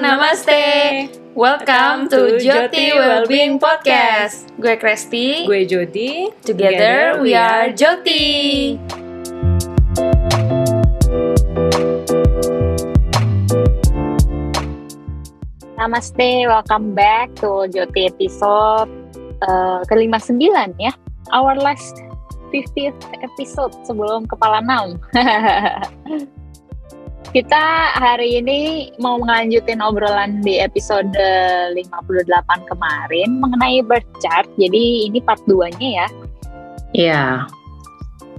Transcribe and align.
namaste. 0.00 1.12
Welcome 1.36 2.08
to 2.08 2.40
Joti 2.40 2.96
Wellbeing 2.96 3.60
Podcast. 3.60 4.48
Gue 4.56 4.80
Kresti. 4.80 5.44
Gue 5.44 5.68
Jody. 5.68 6.32
Together 6.40 7.20
we 7.20 7.36
are 7.36 7.68
Joti. 7.76 8.80
Namaste, 15.76 16.48
welcome 16.48 16.96
back 16.96 17.28
to 17.36 17.68
Joti 17.68 18.08
episode 18.08 18.88
uh, 19.44 19.84
ke-59 19.92 20.72
ya. 20.80 20.92
Our 21.36 21.58
last 21.60 22.00
50th 22.48 22.96
episode 23.20 23.76
sebelum 23.84 24.24
kepala 24.24 24.64
6. 24.64 26.32
Kita 27.32 27.96
hari 27.96 28.44
ini 28.44 28.92
mau 29.00 29.16
ngelanjutin 29.16 29.80
obrolan 29.80 30.44
di 30.44 30.60
episode 30.60 31.08
58 31.16 31.72
kemarin 32.68 33.40
mengenai 33.40 33.80
birth 33.80 34.04
chart. 34.20 34.44
Jadi 34.60 35.08
ini 35.08 35.16
part 35.24 35.40
2-nya 35.48 36.04
ya. 36.04 36.08
Iya. 36.92 37.24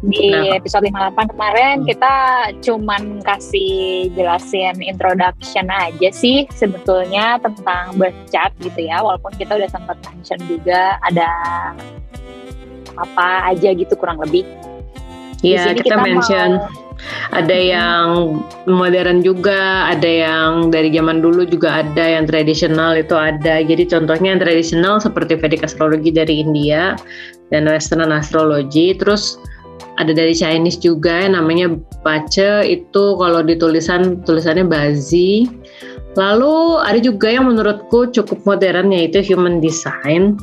Di 0.03 0.29
Kenapa? 0.29 0.57
episode 0.61 0.83
58 0.93 1.25
kemarin 1.33 1.75
Hmm. 1.81 1.87
kita 1.89 2.13
cuman 2.61 3.01
kasih 3.25 3.73
jelasin 4.13 4.77
introduction 4.77 5.73
aja 5.73 6.09
sih 6.13 6.45
sebetulnya 6.53 7.41
tentang 7.41 7.97
birth 7.97 8.19
chart 8.29 8.53
gitu 8.61 8.77
ya. 8.77 9.01
Walaupun 9.01 9.33
kita 9.41 9.57
udah 9.57 9.73
sempat 9.73 9.97
mention 10.05 10.37
juga 10.45 11.01
ada 11.01 11.33
apa 12.93 13.49
aja 13.49 13.73
gitu 13.73 13.97
kurang 13.97 14.21
lebih. 14.21 14.45
Iya, 15.41 15.73
kita, 15.81 15.97
mau- 15.97 16.05
mention 16.05 16.61
ada 17.33 17.57
yang 17.57 18.39
modern 18.69 19.25
juga, 19.25 19.89
ada 19.89 20.05
yang 20.05 20.69
dari 20.69 20.93
zaman 20.93 21.19
dulu 21.19 21.47
juga 21.47 21.81
ada, 21.81 22.19
yang 22.19 22.29
tradisional 22.29 22.93
itu 22.93 23.17
ada. 23.17 23.63
Jadi 23.63 23.89
contohnya 23.89 24.37
yang 24.37 24.41
tradisional 24.41 25.01
seperti 25.01 25.39
Vedic 25.39 25.65
astrologi 25.65 26.13
dari 26.13 26.39
India 26.43 26.93
dan 27.49 27.65
Western 27.65 28.11
astrology. 28.13 28.93
Terus 28.93 29.41
ada 29.97 30.13
dari 30.13 30.33
Chinese 30.33 30.81
juga 30.81 31.25
yang 31.25 31.37
namanya 31.37 31.73
Bace 32.01 32.65
itu 32.65 33.03
kalau 33.17 33.41
di 33.45 33.57
tulisan 33.57 34.21
tulisannya 34.25 34.65
Bazi. 34.65 35.47
Lalu 36.13 36.77
ada 36.85 36.99
juga 37.01 37.33
yang 37.33 37.49
menurutku 37.49 38.13
cukup 38.13 38.45
modern 38.45 38.93
yaitu 38.93 39.25
human 39.25 39.57
design. 39.57 40.37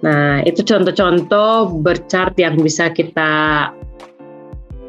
Nah, 0.00 0.40
itu 0.48 0.64
contoh-contoh 0.64 1.84
berchart 1.84 2.32
yang 2.40 2.56
bisa 2.56 2.88
kita 2.88 3.68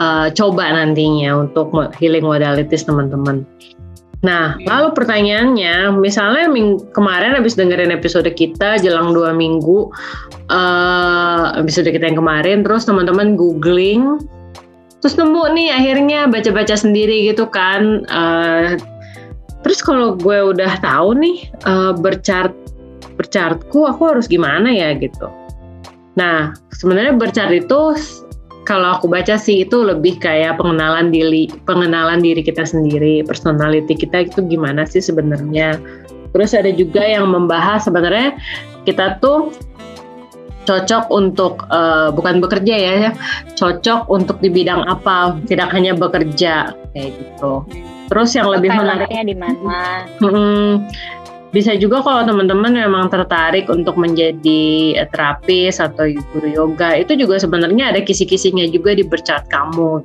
uh, 0.01 0.27
coba 0.33 0.73
nantinya 0.73 1.45
untuk 1.45 1.69
healing 2.01 2.25
modalities 2.25 2.83
teman-teman. 2.83 3.45
Nah, 4.21 4.53
lalu 4.69 4.93
pertanyaannya, 4.93 5.97
misalnya 5.97 6.45
ming 6.45 6.77
kemarin 6.93 7.33
habis 7.33 7.57
dengerin 7.57 7.89
episode 7.89 8.29
kita 8.37 8.77
jelang 8.77 9.17
dua 9.17 9.33
minggu, 9.33 9.89
uh, 10.53 11.57
episode 11.57 11.89
kita 11.89 12.05
yang 12.05 12.21
kemarin, 12.21 12.61
terus 12.61 12.85
teman-teman 12.85 13.33
googling, 13.33 14.21
terus 15.01 15.17
nemu 15.17 15.57
nih 15.57 15.73
akhirnya 15.73 16.29
baca-baca 16.29 16.77
sendiri 16.77 17.33
gitu 17.33 17.49
kan. 17.49 18.05
uh, 18.13 18.77
terus 19.65 19.81
kalau 19.81 20.13
gue 20.17 20.37
udah 20.53 20.69
tahu 20.85 21.17
nih 21.17 21.49
uh, 21.65 21.97
berchart 21.97 22.53
berchartku, 23.17 23.89
aku 23.89 24.01
harus 24.05 24.29
gimana 24.29 24.69
ya 24.69 24.93
gitu. 25.01 25.33
Nah, 26.13 26.53
sebenarnya 26.77 27.17
berchart 27.17 27.53
itu 27.57 27.97
kalau 28.63 28.93
aku 28.93 29.09
baca 29.09 29.35
sih 29.41 29.65
itu 29.65 29.81
lebih 29.81 30.21
kayak 30.21 30.61
pengenalan 30.61 31.09
diri 31.09 31.49
pengenalan 31.65 32.21
diri 32.21 32.45
kita 32.45 32.61
sendiri 32.61 33.25
personality 33.25 33.97
kita 33.97 34.29
itu 34.29 34.45
gimana 34.45 34.85
sih 34.85 35.01
sebenarnya. 35.01 35.81
Terus 36.31 36.55
ada 36.55 36.71
juga 36.71 37.03
yang 37.03 37.27
membahas 37.27 37.83
sebenarnya 37.89 38.37
kita 38.87 39.19
tuh 39.19 39.51
cocok 40.69 41.09
untuk 41.09 41.65
eh, 41.73 42.09
bukan 42.13 42.37
bekerja 42.39 42.75
ya 42.77 42.93
ya, 43.09 43.11
cocok 43.57 44.07
untuk 44.07 44.37
di 44.39 44.49
bidang 44.53 44.85
apa 44.85 45.35
tidak 45.49 45.73
hanya 45.73 45.97
bekerja 45.97 46.71
kayak 46.93 47.11
gitu. 47.17 47.65
Terus 48.11 48.35
yang 48.35 48.51
lebih 48.51 48.75
menarik 48.75 49.07
Talentnya 49.07 49.23
di 49.23 49.35
mana? 49.39 49.79
Hmm, 50.19 50.83
bisa 51.51 51.75
juga 51.75 51.99
kalau 51.99 52.23
teman-teman 52.23 52.71
memang 52.71 53.11
tertarik 53.11 53.67
untuk 53.67 53.99
menjadi 53.99 54.95
eh, 55.03 55.07
terapis 55.11 55.83
atau 55.83 56.07
guru 56.31 56.47
yoga 56.47 56.95
itu 56.95 57.13
juga 57.19 57.35
sebenarnya 57.39 57.91
ada 57.91 57.99
kisi-kisinya 57.99 58.63
juga 58.71 58.95
di 58.95 59.03
bercat 59.03 59.51
kamu 59.51 59.99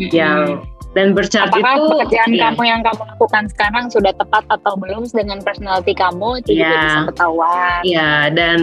yang 0.00 0.64
dan 0.96 1.12
bercat 1.12 1.52
Apakah 1.52 1.76
itu 1.76 1.84
pekerjaan 2.00 2.28
iya, 2.32 2.42
kamu 2.48 2.62
yang 2.64 2.80
kamu 2.80 3.02
lakukan 3.12 3.44
sekarang 3.52 3.84
sudah 3.92 4.12
tepat 4.16 4.44
atau 4.48 4.72
belum 4.80 5.04
dengan 5.12 5.38
personality 5.44 5.92
kamu 5.92 6.40
itu 6.42 6.56
juga 6.56 6.64
Iya. 6.64 6.80
bisa 6.80 7.00
ketahuan. 7.12 7.80
Iya 7.84 8.12
dan 8.32 8.58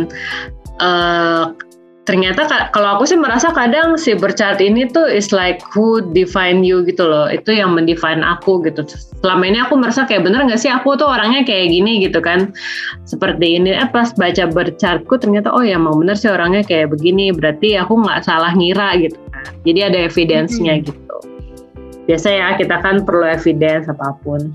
eh, 0.81 1.43
ternyata 2.05 2.45
ka- 2.45 2.69
kalau 2.69 2.95
aku 2.95 3.09
sih 3.09 3.17
merasa 3.17 3.49
kadang 3.49 3.97
si 3.97 4.13
bercat 4.13 4.61
ini 4.61 4.85
tuh 4.85 5.09
is 5.09 5.33
like 5.33 5.59
who 5.73 6.05
define 6.13 6.61
you 6.61 6.85
gitu 6.85 7.01
loh. 7.01 7.25
Itu 7.25 7.51
yang 7.51 7.73
mendefine 7.73 8.21
aku 8.21 8.61
gitu. 8.63 8.85
Selama 9.19 9.43
ini 9.49 9.57
aku 9.59 9.73
merasa 9.75 10.05
kayak 10.05 10.23
bener 10.23 10.45
nggak 10.45 10.61
sih? 10.61 10.69
Aku 10.69 10.93
tuh 10.95 11.09
orangnya 11.09 11.41
kayak 11.41 11.73
gini 11.73 12.05
gitu 12.05 12.21
kan. 12.21 12.53
Seperti 13.09 13.57
ini 13.57 13.73
eh 13.73 13.89
pas 13.89 14.13
baca 14.13 14.45
berchartku 14.45 15.17
ternyata 15.17 15.49
oh 15.49 15.65
ya 15.65 15.81
mau 15.81 15.97
bener 15.97 16.13
sih 16.13 16.29
orangnya 16.29 16.61
kayak 16.61 16.93
begini. 16.93 17.33
Berarti 17.33 17.75
aku 17.75 17.97
nggak 18.05 18.21
salah 18.23 18.53
ngira 18.53 18.95
gitu 19.01 19.17
kan. 19.33 19.45
Jadi 19.65 19.79
ada 19.81 19.97
evidence-nya 20.05 20.85
gitu. 20.85 21.17
Biasa 22.05 22.27
ya 22.29 22.47
kita 22.53 22.85
kan 22.85 23.01
perlu 23.01 23.25
evidence 23.25 23.89
apa 23.89 24.13
pun. 24.21 24.53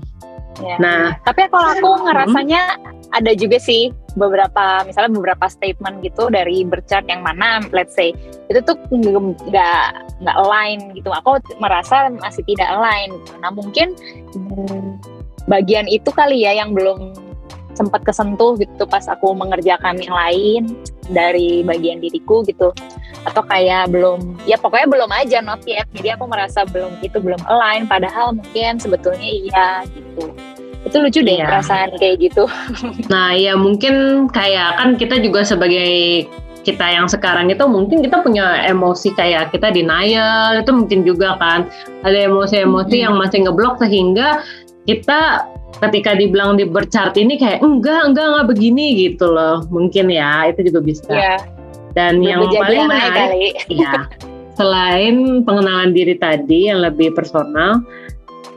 Ya. 0.63 0.75
nah. 0.79 1.03
Tapi 1.27 1.51
kalau 1.51 1.67
aku 1.73 1.89
ngerasanya 2.07 2.79
ada 3.11 3.31
juga 3.35 3.59
sih 3.59 3.91
beberapa 4.19 4.83
misalnya 4.83 5.11
beberapa 5.15 5.45
statement 5.47 6.03
gitu 6.03 6.27
dari 6.27 6.67
berchat 6.67 7.07
yang 7.07 7.23
mana 7.23 7.63
let's 7.71 7.95
say 7.95 8.11
itu 8.51 8.59
tuh 8.63 8.75
nggak 8.91 9.87
nggak 10.21 10.37
align 10.37 10.91
gitu. 10.93 11.09
Aku 11.11 11.39
merasa 11.63 12.11
masih 12.19 12.43
tidak 12.45 12.67
align. 12.69 13.15
Nah 13.39 13.51
mungkin 13.51 13.95
hmm, 14.35 14.99
bagian 15.47 15.87
itu 15.87 16.11
kali 16.11 16.43
ya 16.43 16.55
yang 16.55 16.75
belum 16.75 17.15
sempat 17.73 18.03
kesentuh 18.03 18.59
gitu 18.59 18.83
pas 18.85 19.07
aku 19.07 19.31
mengerjakan 19.31 19.97
yang 19.97 20.13
lain 20.13 20.63
dari 21.09 21.63
bagian 21.63 22.03
diriku 22.03 22.43
gitu 22.45 22.75
atau 23.21 23.43
kayak 23.45 23.93
belum 23.93 24.37
ya 24.49 24.57
pokoknya 24.57 24.87
belum 24.89 25.09
aja 25.13 25.39
not 25.45 25.61
yet 25.69 25.85
jadi 25.93 26.17
aku 26.17 26.25
merasa 26.25 26.65
belum 26.65 26.97
itu 27.05 27.21
belum 27.21 27.37
align 27.45 27.85
padahal 27.85 28.33
mungkin 28.33 28.81
sebetulnya 28.81 29.29
iya 29.29 29.69
gitu 29.93 30.33
itu 30.91 30.97
lucu 30.99 31.19
deh. 31.23 31.39
Iya. 31.39 31.47
perasaan 31.47 31.89
kayak 31.95 32.15
gitu. 32.19 32.43
Nah, 33.13 33.31
ya 33.31 33.55
mungkin 33.55 34.27
kayak 34.29 34.75
kan 34.75 34.89
kita 34.99 35.23
juga 35.23 35.47
sebagai 35.47 36.27
kita 36.61 36.85
yang 36.85 37.09
sekarang 37.09 37.49
itu 37.49 37.63
mungkin 37.65 38.05
kita 38.05 38.21
punya 38.21 38.61
emosi 38.69 39.15
kayak 39.17 39.49
kita 39.55 39.71
denial 39.71 40.59
itu 40.59 40.69
mungkin 40.75 41.07
juga 41.07 41.39
kan. 41.39 41.71
Ada 42.03 42.27
emosi-emosi 42.29 42.95
Mhm. 42.99 43.03
yang 43.07 43.15
masih 43.15 43.37
ngeblok 43.47 43.79
sehingga 43.81 44.43
kita 44.85 45.47
ketika 45.81 46.13
dibilang 46.13 46.59
di 46.59 46.67
berchart 46.67 47.15
ini 47.17 47.39
kayak 47.39 47.63
enggak 47.65 48.11
enggak 48.11 48.27
enggak 48.29 48.45
begini 48.51 49.09
gitu 49.09 49.25
loh. 49.31 49.63
Mungkin 49.71 50.11
ya 50.11 50.51
itu 50.51 50.69
juga 50.69 50.79
bisa. 50.83 51.09
Ya 51.09 51.39
dan 51.91 52.23
yang 52.23 52.47
berjadi 52.47 52.63
paling 52.63 52.87
menarik 52.87 53.55
ya 53.67 54.07
selain 54.55 55.43
pengenalan 55.43 55.91
diri 55.91 56.15
tadi 56.15 56.71
yang 56.71 56.83
lebih 56.83 57.11
personal 57.11 57.83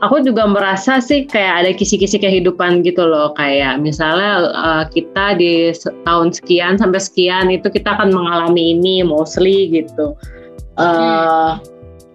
aku 0.03 0.23
juga 0.23 0.43
merasa 0.49 0.99
sih 0.99 1.23
kayak 1.27 1.53
ada 1.63 1.71
kisi-kisi 1.75 2.19
kehidupan 2.19 2.83
gitu 2.83 3.05
loh. 3.05 3.31
Kayak 3.37 3.79
misalnya 3.79 4.51
uh, 4.51 4.83
kita 4.89 5.37
di 5.39 5.71
tahun 6.03 6.35
sekian 6.35 6.75
sampai 6.79 6.99
sekian 6.99 7.47
itu 7.51 7.67
kita 7.71 7.95
akan 7.95 8.11
mengalami 8.11 8.75
ini 8.75 9.05
mostly 9.05 9.71
gitu. 9.71 10.15
Uh, 10.75 11.55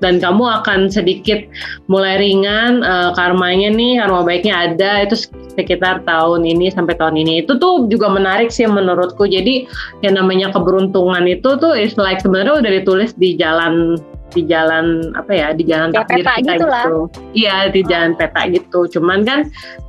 dan 0.01 0.17
kamu 0.17 0.49
akan 0.61 0.89
sedikit 0.89 1.45
mulai 1.93 2.17
ringan 2.17 2.81
uh, 2.81 3.13
karmanya 3.13 3.69
nih 3.69 4.01
karma 4.01 4.25
baiknya 4.25 4.73
ada 4.73 5.05
itu 5.05 5.29
sekitar 5.57 6.01
tahun 6.09 6.49
ini 6.49 6.73
sampai 6.73 6.97
tahun 6.97 7.21
ini. 7.21 7.45
Itu 7.45 7.61
tuh 7.61 7.87
juga 7.93 8.09
menarik 8.09 8.49
sih 8.49 8.65
menurutku. 8.65 9.29
Jadi 9.29 9.69
yang 10.01 10.17
namanya 10.17 10.53
keberuntungan 10.57 11.29
itu 11.29 11.57
tuh 11.61 11.77
is 11.77 11.95
like 12.01 12.21
sebenarnya 12.21 12.65
udah 12.65 12.73
ditulis 12.81 13.13
di 13.17 13.37
jalan 13.37 14.01
di 14.31 14.47
jalan 14.47 15.13
apa 15.19 15.33
ya 15.35 15.49
di 15.53 15.65
jalan 15.67 15.91
Ya, 15.91 16.03
takdir 16.03 16.25
peta 16.25 16.33
kita 16.39 16.53
gitu 16.55 16.67
gitu. 16.67 16.99
Iya 17.35 17.57
di 17.71 17.81
jalan 17.87 18.13
peta 18.15 18.43
gitu. 18.49 18.81
Cuman 18.99 19.27
kan 19.27 19.41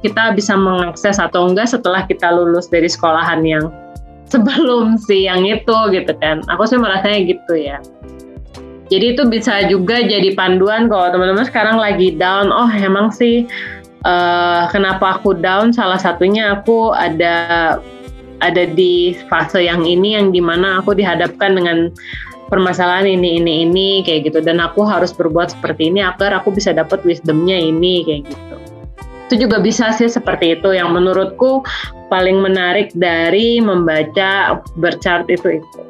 kita 0.01 0.33
bisa 0.33 0.53
mengakses 0.57 1.17
atau 1.21 1.47
enggak 1.49 1.69
setelah 1.69 2.03
kita 2.05 2.29
lulus 2.33 2.67
dari 2.67 2.89
sekolahan 2.89 3.41
yang 3.45 3.69
sebelum 4.27 4.97
si 5.05 5.29
yang 5.29 5.45
itu 5.45 5.77
gitu 5.93 6.13
kan. 6.19 6.41
Aku 6.51 6.65
sih 6.65 6.77
merasanya 6.77 7.23
gitu 7.25 7.53
ya. 7.55 7.77
Jadi 8.91 9.15
itu 9.15 9.23
bisa 9.31 9.63
juga 9.71 10.03
jadi 10.03 10.35
panduan 10.35 10.91
kalau 10.91 11.15
teman-teman 11.15 11.47
sekarang 11.47 11.79
lagi 11.79 12.11
down. 12.19 12.51
Oh 12.51 12.67
emang 12.67 13.07
sih 13.13 13.47
eh, 14.03 14.63
kenapa 14.69 15.21
aku 15.21 15.39
down? 15.39 15.71
Salah 15.71 15.97
satunya 15.97 16.59
aku 16.59 16.91
ada 16.91 17.79
ada 18.41 18.65
di 18.65 19.13
fase 19.29 19.63
yang 19.63 19.85
ini 19.85 20.17
yang 20.17 20.33
di 20.33 20.41
mana 20.41 20.81
aku 20.81 20.97
dihadapkan 20.97 21.55
dengan 21.55 21.93
permasalahan 22.51 23.07
ini 23.07 23.39
ini 23.39 23.63
ini 23.63 23.89
kayak 24.03 24.27
gitu. 24.27 24.43
Dan 24.43 24.59
aku 24.59 24.83
harus 24.83 25.15
berbuat 25.15 25.55
seperti 25.55 25.87
ini 25.87 26.03
agar 26.03 26.35
aku 26.35 26.51
bisa 26.51 26.75
dapat 26.75 26.99
wisdomnya 27.07 27.55
ini 27.55 28.03
kayak 28.03 28.21
gitu. 28.27 28.55
Itu 29.31 29.47
juga 29.47 29.63
bisa 29.63 29.95
sih 29.95 30.11
seperti 30.11 30.59
itu. 30.59 30.75
Yang 30.75 30.89
menurutku 30.91 31.63
paling 32.11 32.43
menarik 32.43 32.91
dari 32.91 33.63
membaca 33.63 34.59
berchart 34.75 35.31
itu 35.31 35.63
itu. 35.63 35.81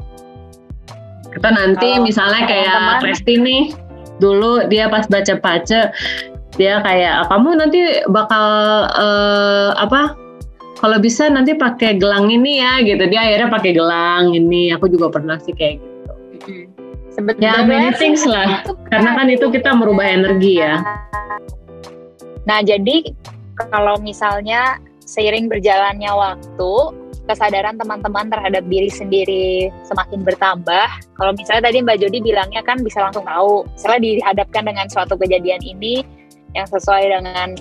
Kita 1.33 1.49
nanti 1.49 1.97
oh, 1.97 2.05
misalnya 2.05 2.45
kayak 2.45 3.01
Resti 3.01 3.41
nih 3.41 3.73
dulu 4.21 4.69
dia 4.69 4.85
pas 4.85 5.09
baca 5.09 5.33
baca 5.41 5.89
dia 6.59 6.73
kayak 6.85 7.25
kamu 7.25 7.49
nanti 7.57 8.05
bakal 8.05 8.45
uh, 8.93 9.73
apa 9.81 10.13
kalau 10.77 11.01
bisa 11.01 11.25
nanti 11.25 11.57
pakai 11.57 11.97
gelang 11.97 12.29
ini 12.29 12.61
ya 12.61 12.85
gitu. 12.85 13.01
Dia 13.09 13.25
akhirnya 13.25 13.49
pakai 13.49 13.71
gelang 13.73 14.37
ini. 14.37 14.69
Aku 14.75 14.85
juga 14.85 15.09
pernah 15.09 15.41
sih 15.41 15.57
kayak 15.57 15.81
gitu 15.81 15.90
Sebetulnya 17.11 17.61
ya 17.61 17.67
many 17.67 17.91
things 17.99 18.23
lah. 18.23 18.63
karena 18.87 19.11
kan 19.15 19.27
itu 19.27 19.51
kita 19.51 19.75
merubah 19.75 20.07
energi 20.07 20.63
ya. 20.63 20.79
Nah 22.47 22.59
jadi 22.63 23.11
kalau 23.55 23.99
misalnya 23.99 24.79
seiring 25.03 25.51
berjalannya 25.51 26.07
waktu 26.07 26.73
kesadaran 27.29 27.77
teman-teman 27.77 28.27
terhadap 28.31 28.63
diri 28.67 28.89
sendiri 28.89 29.69
semakin 29.85 30.25
bertambah. 30.25 30.87
Kalau 31.15 31.31
misalnya 31.37 31.69
tadi 31.69 31.83
Mbak 31.83 31.97
Jody 32.01 32.19
bilangnya 32.23 32.61
kan 32.65 32.81
bisa 32.81 33.03
langsung 33.03 33.23
tahu, 33.27 33.67
misalnya 33.71 34.01
dihadapkan 34.01 34.63
dengan 34.65 34.87
suatu 34.89 35.15
kejadian 35.15 35.61
ini 35.61 36.01
yang 36.57 36.67
sesuai 36.67 37.03
dengan 37.07 37.55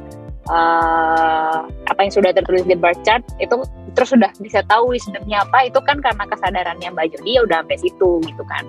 uh, 0.51 1.65
apa 1.87 2.01
yang 2.03 2.13
sudah 2.13 2.35
tertulis 2.35 2.67
di 2.67 2.75
birth 2.75 2.99
chart 3.07 3.23
itu 3.39 3.63
terus 3.95 4.11
sudah 4.11 4.31
bisa 4.43 4.67
tahu 4.67 4.95
wisdomnya 4.95 5.47
apa 5.47 5.71
itu 5.71 5.79
kan 5.83 6.03
karena 6.03 6.27
kesadarannya 6.27 6.89
Mbak 6.91 7.07
Jody 7.15 7.39
ya 7.39 7.43
udah 7.47 7.63
sampai 7.63 7.79
situ 7.79 8.11
gitu 8.27 8.43
kan. 8.51 8.65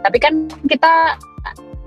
Tapi 0.00 0.16
kan 0.16 0.48
kita 0.66 1.20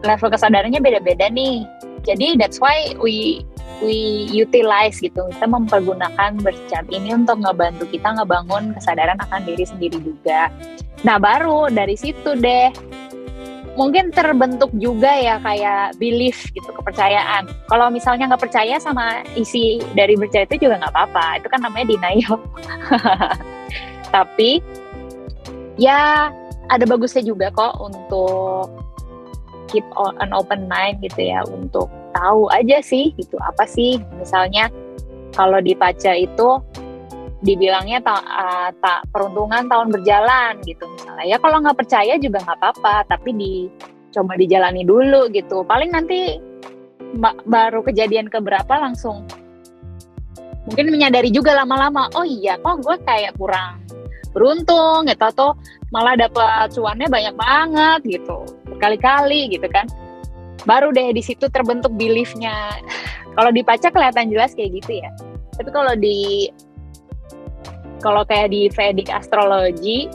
level 0.05 0.29
kesadarannya 0.29 0.79
beda-beda 0.79 1.27
nih. 1.33 1.65
Jadi 2.05 2.39
that's 2.39 2.61
why 2.63 2.95
we 3.01 3.43
we 3.79 4.27
utilize 4.31 4.99
gitu 4.99 5.23
kita 5.31 5.47
mempergunakan 5.47 6.35
bercat 6.43 6.85
ini 6.91 7.15
untuk 7.15 7.39
ngebantu 7.39 7.87
kita 7.87 8.11
ngebangun 8.19 8.75
kesadaran 8.75 9.19
akan 9.19 9.41
diri 9.47 9.63
sendiri 9.63 9.97
juga 10.03 10.51
nah 11.07 11.15
baru 11.15 11.71
dari 11.71 11.95
situ 11.95 12.35
deh 12.35 12.71
mungkin 13.79 14.11
terbentuk 14.11 14.67
juga 14.75 15.07
ya 15.07 15.39
kayak 15.39 15.95
belief 15.95 16.51
gitu 16.51 16.67
kepercayaan. 16.75 17.47
Kalau 17.71 17.87
misalnya 17.87 18.27
nggak 18.27 18.43
percaya 18.43 18.75
sama 18.75 19.23
isi 19.39 19.79
dari 19.95 20.19
bercat 20.19 20.51
itu 20.51 20.67
juga 20.67 20.83
nggak 20.83 20.91
apa-apa. 20.91 21.39
Itu 21.39 21.47
kan 21.47 21.63
namanya 21.63 21.87
denial. 21.87 22.35
Tapi 24.15 24.59
ya 25.79 26.27
ada 26.67 26.83
bagusnya 26.83 27.23
juga 27.23 27.47
kok 27.55 27.79
untuk 27.79 28.67
keep 29.71 29.87
an 30.19 30.35
open 30.35 30.67
mind 30.67 30.99
gitu 30.99 31.31
ya 31.31 31.39
untuk 31.47 31.87
tahu 32.11 32.51
aja 32.51 32.81
sih 32.81 33.13
gitu 33.15 33.37
apa 33.37 33.69
sih 33.69 34.01
misalnya 34.17 34.67
kalau 35.37 35.61
di 35.61 35.77
Paca 35.77 36.17
itu 36.17 36.57
dibilangnya 37.39 38.03
tak 38.03 38.23
uh, 38.23 38.69
ta, 38.83 39.03
peruntungan 39.11 39.67
tahun 39.71 39.95
berjalan 39.95 40.59
gitu 40.67 40.83
misalnya. 40.91 41.25
Ya 41.25 41.37
kalau 41.39 41.63
nggak 41.63 41.77
percaya 41.79 42.19
juga 42.19 42.43
nggak 42.43 42.59
apa-apa 42.59 43.07
tapi 43.07 43.31
di 43.35 43.53
coba 44.11 44.35
dijalani 44.35 44.83
dulu 44.83 45.31
gitu. 45.31 45.63
Paling 45.63 45.91
nanti 45.95 46.39
baru 47.47 47.81
kejadian 47.81 48.29
keberapa 48.29 48.77
langsung 48.77 49.25
mungkin 50.69 50.93
menyadari 50.93 51.33
juga 51.33 51.57
lama-lama 51.57 52.05
oh 52.13 52.21
iya 52.21 52.61
kok 52.61 52.85
gue 52.85 52.95
kayak 53.01 53.33
kurang 53.41 53.81
beruntung 54.29 55.09
gitu 55.09 55.23
atau 55.25 55.57
malah 55.89 56.13
dapat 56.13 56.69
cuannya 56.77 57.09
banyak 57.09 57.33
banget 57.33 58.21
gitu 58.21 58.45
berkali-kali 58.69 59.49
gitu 59.49 59.65
kan. 59.73 59.89
Baru 60.67 60.93
deh 60.93 61.09
di 61.15 61.23
situ 61.23 61.49
terbentuk 61.49 61.95
beliefnya. 61.97 62.53
Kalau 63.35 63.49
di 63.49 63.65
pacar 63.65 63.89
kelihatan 63.89 64.29
jelas 64.29 64.53
kayak 64.53 64.83
gitu 64.83 64.99
ya. 64.99 65.09
Tapi 65.55 65.69
kalau 65.75 65.91
di 65.95 66.47
kalau 67.99 68.23
kayak 68.25 68.51
di 68.51 68.71
Vedic 68.71 69.11
astrologi 69.11 70.09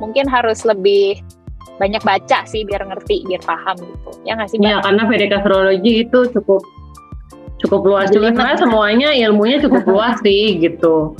mungkin 0.00 0.24
harus 0.26 0.64
lebih 0.64 1.20
banyak 1.76 2.00
baca 2.04 2.44
sih 2.44 2.64
biar 2.64 2.84
ngerti 2.84 3.24
biar 3.24 3.42
paham 3.44 3.76
gitu. 3.80 4.10
Ya 4.24 4.36
nggak 4.36 4.48
sih 4.52 4.58
ya 4.60 4.80
karena 4.84 5.02
Vedic 5.08 5.32
astrologi 5.32 5.92
itu 6.04 6.20
cukup 6.32 6.62
cukup 7.60 7.80
luas 7.84 8.08
juga. 8.12 8.32
Karena 8.32 8.56
semuanya 8.56 9.08
ilmunya 9.12 9.60
cukup 9.60 9.82
luas 9.92 10.16
sih 10.24 10.60
gitu. 10.60 11.16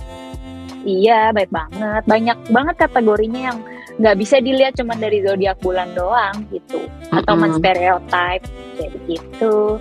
Iya 0.85 1.33
baik 1.37 1.53
banget. 1.53 2.03
Banyak 2.09 2.39
banget 2.49 2.75
kategorinya 2.81 3.53
yang 3.53 3.59
nggak 4.01 4.17
bisa 4.17 4.41
dilihat 4.41 4.73
cuma 4.81 4.97
dari 4.97 5.21
zodiak 5.21 5.61
bulan 5.61 5.93
doang 5.93 6.49
gitu. 6.49 6.89
Atau 7.13 7.37
mm 7.37 7.43
-hmm. 7.45 7.57
stereotip 7.61 8.41
kayak 8.81 8.91
begitu 8.97 9.77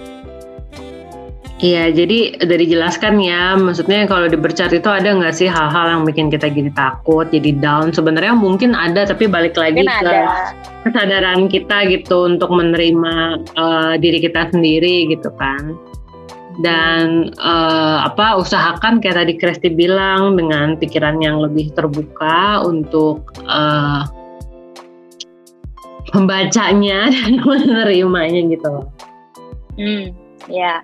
Iya, 1.59 1.91
jadi 1.91 2.39
dari 2.39 2.71
jelaskan 2.71 3.19
ya, 3.19 3.59
maksudnya 3.59 4.07
kalau 4.07 4.31
di 4.31 4.39
bercat 4.39 4.71
itu 4.71 4.88
ada 4.88 5.11
nggak 5.11 5.35
sih 5.35 5.51
hal-hal 5.51 5.91
yang 5.91 6.03
bikin 6.07 6.31
kita 6.31 6.47
jadi 6.47 6.71
takut, 6.71 7.27
jadi 7.35 7.51
down? 7.59 7.91
Sebenarnya 7.91 8.31
mungkin 8.31 8.71
ada, 8.71 9.03
tapi 9.03 9.27
balik 9.27 9.59
lagi 9.59 9.83
mungkin 9.83 9.91
ke 9.91 10.07
ada. 10.07 10.56
kesadaran 10.88 11.51
kita 11.51 11.83
gitu 11.91 12.31
untuk 12.31 12.47
menerima 12.56 13.44
uh, 13.59 13.94
diri 14.00 14.23
kita 14.23 14.47
sendiri 14.56 15.11
gitu 15.11 15.27
kan. 15.35 15.75
Dan 16.63 17.35
uh, 17.44 18.07
apa 18.07 18.39
usahakan 18.39 19.03
kayak 19.03 19.19
tadi 19.19 19.33
Kresti 19.35 19.69
bilang 19.75 20.39
dengan 20.39 20.79
pikiran 20.79 21.19
yang 21.19 21.44
lebih 21.44 21.75
terbuka 21.75 22.63
untuk 22.63 23.35
uh, 23.51 24.07
membacanya 26.15 27.07
dan 27.15 27.44
menerimanya 27.44 28.47
gitu 28.47 28.88
Hmm, 29.79 30.12
ya. 30.51 30.83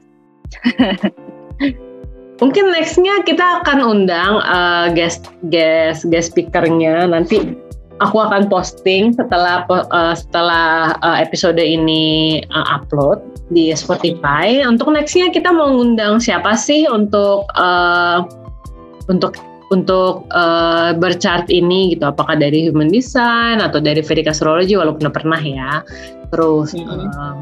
Mungkin 2.43 2.65
nextnya 2.75 3.23
kita 3.23 3.63
akan 3.63 3.79
undang 3.79 4.43
uh, 4.43 4.91
guest 4.91 5.31
guest 5.47 6.03
guest 6.11 6.35
speakernya 6.35 7.07
nanti 7.07 7.55
aku 8.03 8.19
akan 8.19 8.51
posting 8.51 9.15
setelah 9.15 9.63
uh, 9.71 10.11
setelah 10.11 10.99
uh, 10.99 11.15
episode 11.15 11.55
ini 11.55 12.43
uh, 12.51 12.75
upload 12.75 13.23
di 13.55 13.71
Spotify. 13.71 14.67
Untuk 14.67 14.91
nextnya 14.91 15.31
kita 15.31 15.47
mau 15.55 15.79
undang 15.79 16.19
siapa 16.19 16.59
sih 16.59 16.83
untuk 16.91 17.47
uh, 17.55 18.27
untuk 19.07 19.39
untuk 19.73 20.29
uh, 20.29 20.93
berchart 20.93 21.49
ini 21.49 21.97
gitu 21.97 22.05
apakah 22.05 22.37
dari 22.37 22.69
human 22.69 22.91
design 22.91 23.63
atau 23.63 23.81
dari 23.81 24.03
Vedic 24.05 24.29
astrology 24.29 24.77
walaupun 24.77 25.09
pernah 25.09 25.41
ya 25.41 25.81
terus 26.29 26.77
hmm. 26.77 27.09
um, 27.17 27.37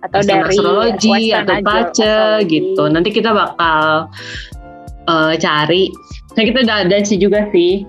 atau 0.00 0.20
dari 0.24 0.56
astrologi 0.56 1.32
atau 1.32 1.54
pace 1.60 2.44
gitu. 2.48 2.82
Nanti 2.88 3.10
kita 3.12 3.30
bakal 3.32 4.08
uh, 5.08 5.32
cari. 5.36 5.92
Nah 6.36 6.42
kita 6.46 6.58
udah 6.64 6.76
ada 6.88 6.96
sih 7.04 7.18
juga 7.20 7.48
sih. 7.52 7.84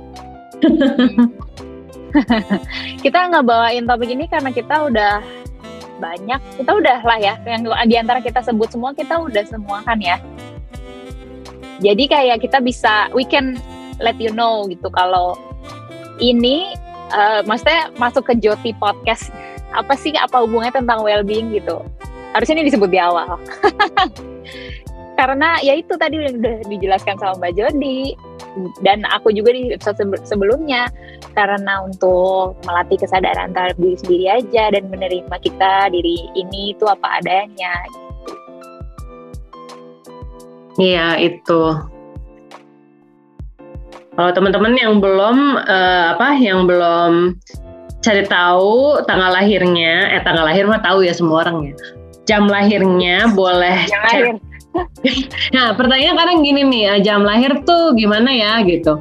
Kita 3.03 3.31
nggak 3.31 3.47
bawain 3.47 3.87
topik 3.87 4.11
ini 4.11 4.27
karena 4.27 4.51
kita 4.51 4.91
udah 4.91 5.23
banyak 6.01 6.41
kita 6.59 6.71
udah 6.75 6.99
lah 7.05 7.17
ya 7.21 7.33
yang 7.45 7.63
di 7.87 7.95
antara 7.95 8.19
kita 8.19 8.41
sebut 8.41 8.73
semua 8.73 8.91
kita 8.91 9.15
udah 9.15 9.47
semua 9.47 9.79
kan 9.87 9.95
ya. 10.01 10.19
Jadi 11.79 12.11
kayak 12.11 12.43
kita 12.43 12.59
bisa 12.59 13.07
we 13.15 13.23
can 13.23 13.55
let 14.03 14.19
you 14.19 14.33
know 14.35 14.67
gitu 14.67 14.91
kalau 14.91 15.39
ini 16.19 16.75
uh, 17.15 17.41
maksudnya 17.45 17.89
masuk 17.95 18.27
ke 18.27 18.33
Joti 18.43 18.75
podcast 18.75 19.31
apa 19.71 19.93
sih 19.95 20.11
apa 20.15 20.43
hubungannya 20.43 20.83
tentang 20.83 21.03
well-being 21.03 21.51
gitu. 21.55 21.83
Harusnya 22.31 22.59
ini 22.59 22.71
disebut 22.71 22.89
di 22.91 22.99
awal. 22.99 23.39
Karena 25.19 25.59
ya 25.61 25.77
itu 25.77 25.93
tadi 25.99 26.17
udah 26.17 26.65
dijelaskan 26.65 27.19
sama 27.19 27.37
Mbak 27.37 27.53
Jody 27.53 28.17
dan 28.83 29.05
aku 29.07 29.31
juga 29.31 29.55
di 29.55 29.71
episode 29.71 30.01
sebelumnya 30.27 30.91
karena 31.37 31.87
untuk 31.87 32.59
melatih 32.67 32.99
kesadaran 32.99 33.55
terhadap 33.55 33.77
diri 33.79 33.97
sendiri 34.01 34.25
aja 34.27 34.63
dan 34.75 34.91
menerima 34.91 35.35
kita 35.39 35.87
diri 35.93 36.27
ini 36.35 36.75
itu 36.75 36.83
apa 36.89 37.23
adanya. 37.23 37.75
Iya 40.79 41.19
itu. 41.19 41.61
Kalau 44.11 44.31
teman-teman 44.35 44.75
yang 44.75 44.99
belum 44.99 45.55
uh, 45.63 46.03
apa, 46.15 46.35
yang 46.35 46.67
belum 46.67 47.39
cari 48.01 48.25
tahu 48.25 49.05
tanggal 49.05 49.31
lahirnya, 49.33 50.17
eh 50.17 50.21
tanggal 50.25 50.45
lahir 50.45 50.65
mah 50.65 50.81
tahu 50.81 51.05
ya 51.05 51.13
semua 51.13 51.45
orang 51.47 51.71
ya. 51.71 51.75
Jam 52.29 52.45
lahirnya 52.49 53.29
boleh 53.33 53.85
jam 53.87 54.01
lahir. 54.09 54.25
nah 55.55 55.75
pertanyaan 55.75 56.15
kadang 56.15 56.39
gini 56.43 56.61
nih, 56.65 56.83
eh, 56.97 56.99
jam 57.03 57.21
lahir 57.23 57.61
tuh 57.65 57.93
gimana 57.97 58.31
ya 58.31 58.63
gitu 58.63 58.99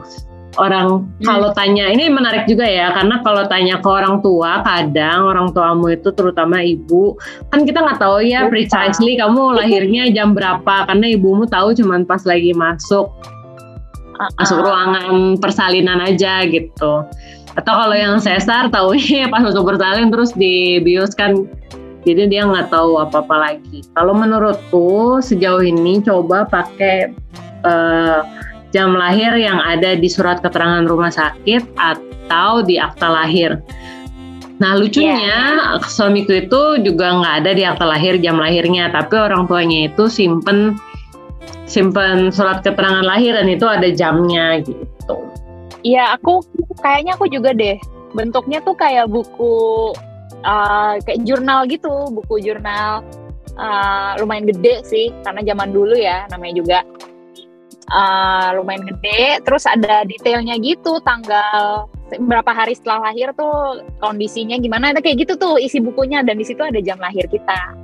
orang 0.58 1.06
hmm. 1.06 1.26
kalau 1.26 1.54
tanya 1.54 1.86
ini 1.86 2.10
menarik 2.10 2.48
juga 2.50 2.66
ya 2.66 2.90
karena 2.90 3.22
kalau 3.22 3.46
tanya 3.46 3.78
ke 3.78 3.86
orang 3.86 4.18
tua 4.18 4.64
kadang 4.66 5.30
orang 5.30 5.48
tuamu 5.54 5.94
itu 5.94 6.10
terutama 6.10 6.58
ibu 6.64 7.14
kan 7.54 7.62
kita 7.62 7.84
nggak 7.84 8.00
tahu 8.02 8.24
ya 8.24 8.48
Lupa. 8.48 8.50
precisely 8.58 9.14
kamu 9.14 9.54
lahirnya 9.54 10.10
jam 10.10 10.34
berapa 10.34 10.90
karena 10.90 11.06
ibumu 11.14 11.46
tahu 11.46 11.76
cuman 11.76 12.02
pas 12.02 12.26
lagi 12.26 12.50
masuk 12.50 13.06
uh 13.06 14.26
-uh. 14.26 14.30
masuk 14.42 14.58
ruangan 14.58 15.38
persalinan 15.38 16.02
aja 16.02 16.42
gitu 16.50 17.06
atau 17.60 17.76
kalau 17.76 17.96
yang 17.96 18.16
sesar 18.16 18.72
tahu 18.72 18.96
pas 19.32 19.44
masuk 19.44 19.76
bersalin 19.76 20.08
terus 20.08 20.32
dibius 20.32 21.12
kan 21.12 21.44
jadi 22.08 22.32
dia 22.32 22.42
nggak 22.48 22.72
tahu 22.72 22.96
apa-apa 22.96 23.36
lagi. 23.36 23.84
Kalau 23.92 24.16
menurutku 24.16 25.20
sejauh 25.20 25.60
ini 25.60 26.00
coba 26.00 26.48
pakai 26.48 27.12
uh, 27.68 28.24
jam 28.72 28.96
lahir 28.96 29.36
yang 29.36 29.60
ada 29.60 29.98
di 29.98 30.08
surat 30.08 30.40
keterangan 30.40 30.88
rumah 30.88 31.12
sakit 31.12 31.76
atau 31.76 32.64
di 32.64 32.80
akta 32.80 33.04
lahir. 33.04 33.60
Nah 34.60 34.76
lucunya 34.76 35.60
yeah. 35.60 35.80
suamiku 35.80 36.36
itu 36.36 36.84
juga 36.84 37.16
nggak 37.20 37.34
ada 37.44 37.50
di 37.52 37.64
akta 37.68 37.84
lahir 37.84 38.16
jam 38.20 38.40
lahirnya, 38.40 38.88
tapi 38.92 39.20
orang 39.20 39.44
tuanya 39.44 39.92
itu 39.92 40.08
simpen 40.08 40.80
simpen 41.68 42.32
surat 42.32 42.64
keterangan 42.64 43.04
lahir 43.04 43.36
dan 43.36 43.48
itu 43.48 43.68
ada 43.68 43.88
jamnya 43.92 44.60
gitu. 44.64 45.16
Iya 45.80 46.16
aku 46.16 46.44
kayaknya 46.84 47.16
aku 47.16 47.26
juga 47.32 47.56
deh 47.56 47.80
bentuknya 48.12 48.58
tuh 48.60 48.74
kayak 48.74 49.06
buku 49.08 49.94
uh, 50.44 50.94
kayak 51.02 51.22
jurnal 51.24 51.64
gitu, 51.70 52.10
buku 52.10 52.42
jurnal 52.42 53.06
uh, 53.56 54.12
lumayan 54.18 54.48
gede 54.50 54.82
sih 54.86 55.06
karena 55.22 55.40
zaman 55.46 55.70
dulu 55.70 55.94
ya 55.94 56.26
namanya 56.28 56.54
juga 56.58 56.78
uh, 57.90 58.48
lumayan 58.56 58.86
gede. 58.86 59.42
Terus 59.44 59.64
ada 59.66 60.02
detailnya 60.06 60.56
gitu, 60.58 60.98
tanggal 61.02 61.86
berapa 62.10 62.50
hari 62.50 62.74
setelah 62.74 63.10
lahir 63.10 63.30
tuh 63.38 63.84
kondisinya 64.02 64.58
gimana. 64.58 64.90
Ada 64.94 65.00
kayak 65.04 65.28
gitu 65.28 65.32
tuh 65.38 65.56
isi 65.62 65.78
bukunya 65.78 66.22
dan 66.26 66.38
di 66.38 66.46
situ 66.46 66.62
ada 66.62 66.78
jam 66.82 66.98
lahir 66.98 67.26
kita. 67.30 67.78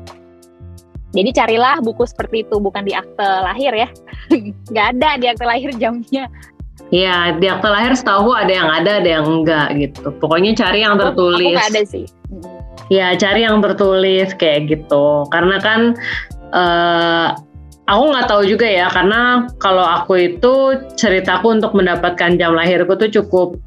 Jadi 1.14 1.32
carilah 1.32 1.80
buku 1.80 2.04
seperti 2.04 2.44
itu, 2.44 2.60
bukan 2.60 2.84
di 2.84 2.92
akte 2.92 3.24
lahir 3.24 3.72
ya. 3.72 3.88
Nggak 4.70 4.86
ada 4.98 5.10
di 5.16 5.26
akte 5.30 5.44
lahir 5.46 5.70
jamnya. 5.78 6.28
Iya, 6.94 7.34
di 7.42 7.50
akte 7.50 7.66
lahir 7.66 7.98
setahu 7.98 8.30
ada 8.30 8.52
yang 8.52 8.70
ada, 8.70 9.02
ada 9.02 9.10
yang 9.18 9.26
enggak 9.26 9.74
gitu. 9.74 10.14
Pokoknya 10.22 10.54
cari 10.54 10.86
yang 10.86 10.94
tertulis. 10.94 11.58
Aku, 11.58 11.58
aku 11.58 11.70
ada 11.74 11.82
sih. 11.82 12.06
Ya, 12.86 13.18
cari 13.18 13.42
yang 13.42 13.58
tertulis 13.58 14.30
kayak 14.38 14.70
gitu. 14.70 15.26
Karena 15.34 15.58
kan 15.58 15.98
uh, 16.54 17.34
aku 17.86 18.02
nggak 18.10 18.26
tahu 18.30 18.42
juga 18.46 18.66
ya 18.66 18.86
karena 18.90 19.50
kalau 19.62 19.82
aku 19.82 20.18
itu 20.18 20.54
ceritaku 20.98 21.58
untuk 21.58 21.72
mendapatkan 21.74 22.34
jam 22.38 22.54
lahirku 22.54 22.98
tuh 22.98 23.10
cukup 23.10 23.58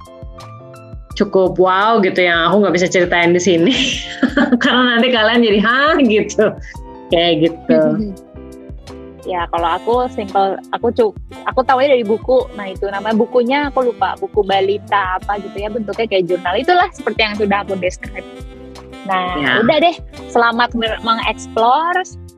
cukup 1.15 1.59
wow 1.59 1.99
gitu 1.99 2.23
yang 2.23 2.47
aku 2.47 2.63
nggak 2.63 2.75
bisa 2.79 2.87
ceritain 2.87 3.35
di 3.35 3.41
sini 3.43 3.75
karena 4.63 4.95
nanti 4.95 5.07
kalian 5.11 5.43
jadi 5.43 5.59
hah 5.63 5.95
gitu 5.99 6.45
kayak 7.11 7.33
gitu 7.47 7.79
ya 9.29 9.45
kalau 9.53 9.69
aku 9.77 9.95
simple 10.09 10.57
aku 10.73 10.89
cuk 10.89 11.13
aku 11.45 11.61
tahu 11.61 11.85
dari 11.85 12.01
buku 12.01 12.49
nah 12.57 12.65
itu 12.65 12.89
nama 12.89 13.13
bukunya 13.13 13.69
aku 13.69 13.93
lupa 13.93 14.17
buku 14.17 14.41
balita 14.41 15.21
apa 15.21 15.37
gitu 15.37 15.57
ya 15.61 15.69
bentuknya 15.69 16.09
kayak 16.09 16.25
jurnal 16.25 16.55
itulah 16.57 16.89
seperti 16.89 17.19
yang 17.21 17.35
sudah 17.37 17.61
aku 17.61 17.77
describe 17.77 18.25
nah 19.05 19.37
ya. 19.37 19.61
udah 19.61 19.77
deh 19.77 19.95
selamat 20.33 20.73
mengeksplor 21.05 21.93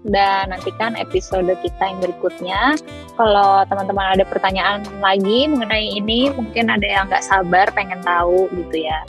dan 0.08 0.50
nantikan 0.50 0.98
episode 0.98 1.46
kita 1.62 1.84
yang 1.86 2.00
berikutnya. 2.02 2.74
Kalau 3.14 3.62
teman-teman 3.70 4.18
ada 4.18 4.26
pertanyaan 4.26 4.82
lagi 4.98 5.46
mengenai 5.46 5.94
ini, 6.02 6.34
mungkin 6.34 6.74
ada 6.74 6.86
yang 6.86 7.06
nggak 7.06 7.22
sabar 7.22 7.70
pengen 7.78 8.02
tahu 8.02 8.50
gitu 8.50 8.82
ya. 8.82 9.06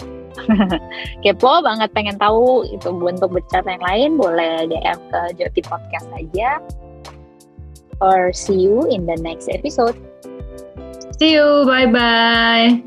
Kepo 1.24 1.60
banget 1.64 1.92
pengen 1.92 2.16
tahu 2.16 2.64
itu 2.68 2.88
bentuk 2.92 3.32
bercanda 3.32 3.76
yang 3.76 3.84
lain 3.84 4.10
boleh 4.16 4.68
DM 4.68 4.98
ke 5.12 5.20
Joti 5.40 5.60
Podcast 5.64 6.08
aja. 6.12 6.60
Or 8.02 8.34
see 8.34 8.58
you 8.58 8.82
in 8.90 9.06
the 9.06 9.14
next 9.22 9.46
episode. 9.46 9.94
See 11.22 11.38
you, 11.38 11.62
bye 11.70 11.86
bye. 11.86 12.82